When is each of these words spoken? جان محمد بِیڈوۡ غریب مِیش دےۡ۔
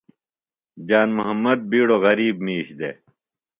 جان 0.87 1.09
محمد 1.17 1.59
بِیڈوۡ 1.69 2.01
غریب 2.05 2.35
مِیش 2.45 2.67
دےۡ۔ 2.79 2.95